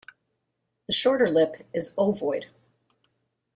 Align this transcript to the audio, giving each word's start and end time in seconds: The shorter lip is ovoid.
The 0.87 0.93
shorter 0.93 1.29
lip 1.29 1.67
is 1.75 1.93
ovoid. 1.95 2.47